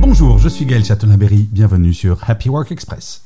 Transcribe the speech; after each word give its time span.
Bonjour, 0.00 0.38
je 0.38 0.48
suis 0.48 0.66
Gaël 0.66 0.84
Chatonaberry. 0.84 1.48
Bienvenue 1.50 1.92
sur 1.92 2.18
Happy 2.28 2.48
Work 2.48 2.72
Express. 2.72 3.24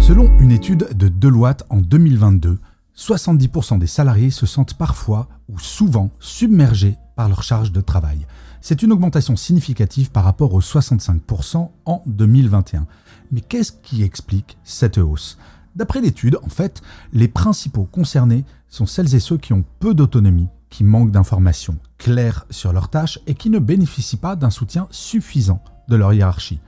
Selon 0.00 0.36
une 0.38 0.52
étude 0.52 0.88
de 0.96 1.08
Deloitte 1.08 1.64
en 1.70 1.78
2022, 1.78 2.58
70% 2.96 3.78
des 3.78 3.86
salariés 3.86 4.30
se 4.30 4.46
sentent 4.46 4.74
parfois 4.74 5.28
ou 5.48 5.58
souvent 5.58 6.10
submergés 6.20 6.96
par 7.16 7.28
leur 7.28 7.42
charge 7.42 7.72
de 7.72 7.80
travail. 7.80 8.26
C'est 8.60 8.82
une 8.82 8.92
augmentation 8.92 9.36
significative 9.36 10.10
par 10.10 10.24
rapport 10.24 10.54
aux 10.54 10.60
65% 10.60 11.70
en 11.84 12.02
2021. 12.06 12.86
Mais 13.32 13.40
qu'est-ce 13.40 13.72
qui 13.72 14.02
explique 14.02 14.58
cette 14.64 14.98
hausse? 14.98 15.38
D'après 15.76 16.00
l'étude, 16.00 16.38
en 16.42 16.48
fait, 16.48 16.82
les 17.12 17.28
principaux 17.28 17.84
concernés 17.84 18.44
sont 18.68 18.86
celles 18.86 19.14
et 19.14 19.20
ceux 19.20 19.38
qui 19.38 19.52
ont 19.52 19.64
peu 19.80 19.92
d'autonomie, 19.92 20.48
qui 20.74 20.82
manquent 20.82 21.12
d'informations 21.12 21.78
claires 21.98 22.46
sur 22.50 22.72
leurs 22.72 22.88
tâches 22.88 23.20
et 23.28 23.34
qui 23.34 23.48
ne 23.48 23.60
bénéficient 23.60 24.16
pas 24.16 24.34
d'un 24.34 24.50
soutien 24.50 24.88
suffisant 24.90 25.62
de 25.86 25.94
leur 25.94 26.12
hiérarchie. 26.12 26.58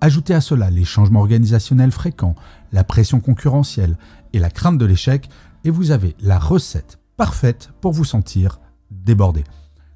Ajoutez 0.00 0.34
à 0.34 0.40
cela 0.40 0.70
les 0.70 0.84
changements 0.84 1.18
organisationnels 1.18 1.90
fréquents, 1.90 2.36
la 2.70 2.84
pression 2.84 3.18
concurrentielle 3.18 3.98
et 4.32 4.38
la 4.38 4.50
crainte 4.50 4.78
de 4.78 4.86
l'échec, 4.86 5.28
et 5.64 5.70
vous 5.70 5.90
avez 5.90 6.14
la 6.20 6.38
recette 6.38 7.00
parfaite 7.16 7.70
pour 7.80 7.90
vous 7.90 8.04
sentir 8.04 8.60
débordé. 8.92 9.42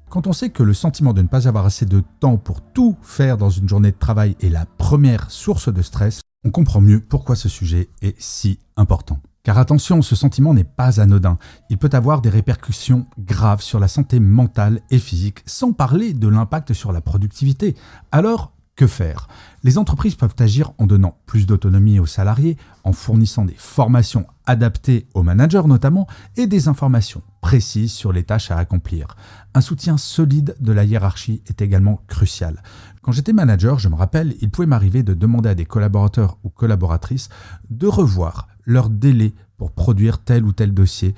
Quand 0.09 0.27
on 0.27 0.33
sait 0.33 0.49
que 0.49 0.63
le 0.63 0.73
sentiment 0.73 1.13
de 1.13 1.21
ne 1.21 1.29
pas 1.29 1.47
avoir 1.47 1.65
assez 1.65 1.85
de 1.85 2.03
temps 2.19 2.35
pour 2.35 2.59
tout 2.59 2.97
faire 3.01 3.37
dans 3.37 3.49
une 3.49 3.69
journée 3.69 3.91
de 3.91 3.97
travail 3.97 4.35
est 4.41 4.49
la 4.49 4.65
première 4.65 5.31
source 5.31 5.73
de 5.73 5.81
stress, 5.81 6.19
on 6.43 6.51
comprend 6.51 6.81
mieux 6.81 6.99
pourquoi 6.99 7.37
ce 7.37 7.47
sujet 7.47 7.87
est 8.01 8.19
si 8.19 8.59
important. 8.75 9.21
Car 9.43 9.57
attention, 9.57 10.01
ce 10.01 10.15
sentiment 10.15 10.53
n'est 10.53 10.63
pas 10.63 10.99
anodin. 10.99 11.37
Il 11.69 11.77
peut 11.77 11.89
avoir 11.93 12.21
des 12.21 12.29
répercussions 12.29 13.07
graves 13.17 13.61
sur 13.61 13.79
la 13.79 13.87
santé 13.87 14.19
mentale 14.19 14.81
et 14.91 14.99
physique, 14.99 15.39
sans 15.47 15.73
parler 15.73 16.13
de 16.13 16.27
l'impact 16.27 16.73
sur 16.73 16.91
la 16.91 17.01
productivité. 17.01 17.75
Alors, 18.11 18.53
faire? 18.87 19.27
Les 19.63 19.77
entreprises 19.77 20.15
peuvent 20.15 20.35
agir 20.39 20.71
en 20.77 20.85
donnant 20.85 21.17
plus 21.25 21.45
d'autonomie 21.45 21.99
aux 21.99 22.05
salariés, 22.05 22.57
en 22.83 22.93
fournissant 22.93 23.45
des 23.45 23.55
formations 23.57 24.25
adaptées 24.45 25.07
aux 25.13 25.23
managers 25.23 25.67
notamment, 25.67 26.07
et 26.37 26.47
des 26.47 26.67
informations 26.67 27.21
précises 27.41 27.93
sur 27.93 28.11
les 28.11 28.23
tâches 28.23 28.51
à 28.51 28.57
accomplir. 28.57 29.15
Un 29.53 29.61
soutien 29.61 29.97
solide 29.97 30.55
de 30.59 30.71
la 30.71 30.83
hiérarchie 30.83 31.41
est 31.47 31.61
également 31.61 32.01
crucial. 32.07 32.61
Quand 33.01 33.11
j'étais 33.11 33.33
manager, 33.33 33.79
je 33.79 33.89
me 33.89 33.95
rappelle, 33.95 34.35
il 34.41 34.49
pouvait 34.49 34.67
m'arriver 34.67 35.03
de 35.03 35.13
demander 35.13 35.49
à 35.49 35.55
des 35.55 35.65
collaborateurs 35.65 36.37
ou 36.43 36.49
collaboratrices 36.49 37.29
de 37.69 37.87
revoir 37.87 38.47
leur 38.65 38.89
délai 38.89 39.33
pour 39.57 39.71
produire 39.71 40.23
tel 40.23 40.43
ou 40.43 40.53
tel 40.53 40.73
dossier, 40.73 41.15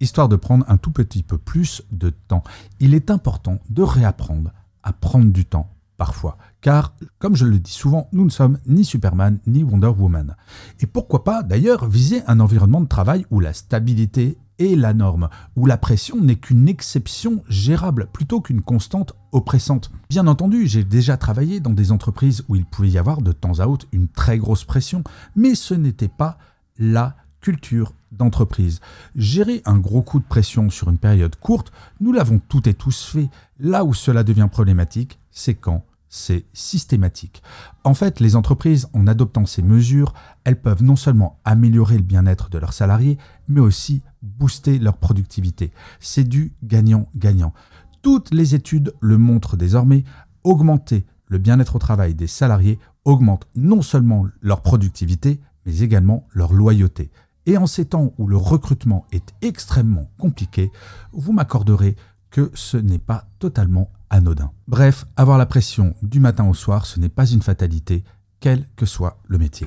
histoire 0.00 0.28
de 0.28 0.36
prendre 0.36 0.64
un 0.68 0.76
tout 0.76 0.92
petit 0.92 1.22
peu 1.22 1.38
plus 1.38 1.82
de 1.90 2.10
temps. 2.10 2.42
Il 2.80 2.94
est 2.94 3.10
important 3.10 3.58
de 3.70 3.82
réapprendre 3.82 4.50
à 4.82 4.92
prendre 4.92 5.32
du 5.32 5.44
temps 5.44 5.75
parfois. 5.96 6.38
Car, 6.60 6.94
comme 7.18 7.36
je 7.36 7.44
le 7.44 7.58
dis 7.58 7.72
souvent, 7.72 8.08
nous 8.12 8.24
ne 8.24 8.30
sommes 8.30 8.58
ni 8.66 8.84
Superman 8.84 9.38
ni 9.46 9.62
Wonder 9.62 9.92
Woman. 9.96 10.36
Et 10.80 10.86
pourquoi 10.86 11.24
pas 11.24 11.42
d'ailleurs 11.42 11.88
viser 11.88 12.22
un 12.26 12.40
environnement 12.40 12.80
de 12.80 12.88
travail 12.88 13.26
où 13.30 13.40
la 13.40 13.52
stabilité 13.52 14.38
est 14.58 14.76
la 14.76 14.94
norme, 14.94 15.28
où 15.54 15.66
la 15.66 15.76
pression 15.76 16.20
n'est 16.20 16.36
qu'une 16.36 16.68
exception 16.68 17.42
gérable 17.48 18.08
plutôt 18.12 18.40
qu'une 18.40 18.62
constante 18.62 19.14
oppressante. 19.32 19.90
Bien 20.08 20.26
entendu, 20.26 20.66
j'ai 20.66 20.84
déjà 20.84 21.16
travaillé 21.16 21.60
dans 21.60 21.72
des 21.72 21.92
entreprises 21.92 22.44
où 22.48 22.56
il 22.56 22.64
pouvait 22.64 22.88
y 22.88 22.98
avoir 22.98 23.20
de 23.20 23.32
temps 23.32 23.60
à 23.60 23.66
autre 23.66 23.86
une 23.92 24.08
très 24.08 24.38
grosse 24.38 24.64
pression, 24.64 25.04
mais 25.34 25.54
ce 25.54 25.74
n'était 25.74 26.08
pas 26.08 26.38
la 26.78 27.16
culture 27.46 27.92
d'entreprise. 28.10 28.80
Gérer 29.14 29.62
un 29.66 29.78
gros 29.78 30.02
coup 30.02 30.18
de 30.18 30.24
pression 30.24 30.68
sur 30.68 30.90
une 30.90 30.98
période 30.98 31.36
courte, 31.36 31.70
nous 32.00 32.12
l'avons 32.12 32.40
toutes 32.40 32.66
et 32.66 32.74
tous 32.74 33.04
fait. 33.04 33.28
Là 33.60 33.84
où 33.84 33.94
cela 33.94 34.24
devient 34.24 34.48
problématique, 34.50 35.20
c'est 35.30 35.54
quand 35.54 35.84
c'est 36.08 36.44
systématique. 36.52 37.44
En 37.84 37.94
fait, 37.94 38.18
les 38.18 38.34
entreprises, 38.34 38.88
en 38.94 39.06
adoptant 39.06 39.46
ces 39.46 39.62
mesures, 39.62 40.12
elles 40.42 40.60
peuvent 40.60 40.82
non 40.82 40.96
seulement 40.96 41.38
améliorer 41.44 41.98
le 41.98 42.02
bien-être 42.02 42.50
de 42.50 42.58
leurs 42.58 42.72
salariés, 42.72 43.16
mais 43.46 43.60
aussi 43.60 44.02
booster 44.22 44.80
leur 44.80 44.96
productivité. 44.96 45.70
C'est 46.00 46.28
du 46.28 46.52
gagnant-gagnant. 46.64 47.54
Toutes 48.02 48.34
les 48.34 48.56
études 48.56 48.92
le 49.00 49.18
montrent 49.18 49.56
désormais, 49.56 50.02
augmenter 50.42 51.06
le 51.28 51.38
bien-être 51.38 51.76
au 51.76 51.78
travail 51.78 52.12
des 52.14 52.26
salariés 52.26 52.80
augmente 53.04 53.46
non 53.54 53.82
seulement 53.82 54.26
leur 54.42 54.62
productivité, 54.62 55.40
mais 55.64 55.80
également 55.80 56.26
leur 56.32 56.52
loyauté. 56.52 57.10
Et 57.46 57.56
en 57.56 57.66
ces 57.66 57.84
temps 57.84 58.12
où 58.18 58.26
le 58.26 58.36
recrutement 58.36 59.06
est 59.12 59.32
extrêmement 59.40 60.10
compliqué, 60.18 60.70
vous 61.12 61.32
m'accorderez 61.32 61.96
que 62.30 62.50
ce 62.54 62.76
n'est 62.76 62.98
pas 62.98 63.28
totalement 63.38 63.90
anodin. 64.10 64.50
Bref, 64.66 65.06
avoir 65.16 65.38
la 65.38 65.46
pression 65.46 65.94
du 66.02 66.20
matin 66.20 66.48
au 66.48 66.54
soir, 66.54 66.86
ce 66.86 66.98
n'est 66.98 67.08
pas 67.08 67.26
une 67.26 67.42
fatalité, 67.42 68.04
quel 68.40 68.66
que 68.76 68.84
soit 68.84 69.18
le 69.28 69.38
métier. 69.38 69.66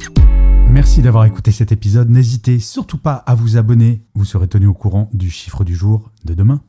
Merci 0.69 1.01
d'avoir 1.01 1.25
écouté 1.25 1.51
cet 1.51 1.71
épisode. 1.71 2.09
N'hésitez 2.09 2.59
surtout 2.59 2.99
pas 2.99 3.15
à 3.15 3.33
vous 3.33 3.57
abonner. 3.57 4.05
Vous 4.13 4.25
serez 4.25 4.47
tenu 4.47 4.67
au 4.67 4.73
courant 4.73 5.09
du 5.13 5.29
chiffre 5.29 5.63
du 5.63 5.75
jour 5.75 6.11
de 6.25 6.33
demain. 6.33 6.61